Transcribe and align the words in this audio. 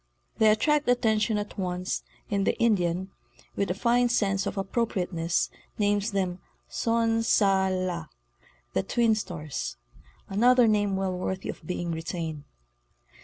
They 0.39 0.49
attract 0.49 0.89
attention 0.89 1.37
at 1.37 1.59
once 1.59 2.01
and 2.31 2.47
the 2.47 2.57
Indian, 2.57 3.11
with 3.55 3.69
a 3.69 3.75
fine 3.75 4.09
sense 4.09 4.47
of 4.47 4.57
appropriateness, 4.57 5.51
names 5.77 6.09
them" 6.11 6.39
Son 6.85 7.21
sa 7.21 7.67
la"—the'"' 7.67 8.81
Twin 8.91 9.13
Stars"; 9.13 9.77
another 10.27 10.67
name 10.67 10.95
well 10.95 11.13
worthy 11.15 11.49
of 11.49 11.63
being 11.67 11.91
retained. 11.91 12.45